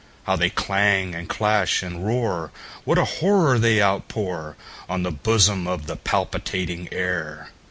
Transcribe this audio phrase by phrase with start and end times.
[0.23, 2.49] How they clang, and clash, and roar!
[2.85, 4.55] What a horror they outpourOn
[5.03, 7.49] the bosom of the palpitating air!